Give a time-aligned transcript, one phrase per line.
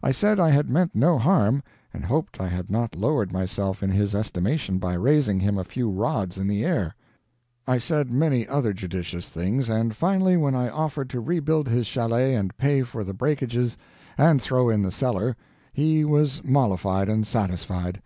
[0.00, 1.60] I said I had meant no harm,
[1.92, 5.90] and hoped I had not lowered myself in his estimation by raising him a few
[5.90, 6.94] rods in the air.
[7.66, 12.36] I said many other judicious things, and finally when I offered to rebuild his chalet,
[12.36, 13.76] and pay for the breakages,
[14.16, 15.36] and throw in the cellar,
[15.72, 18.00] he was mollified and satisfied.